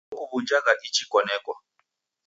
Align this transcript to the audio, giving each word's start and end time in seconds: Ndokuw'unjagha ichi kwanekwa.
Ndokuw'unjagha 0.09 0.71
ichi 0.87 1.03
kwanekwa. 1.11 1.55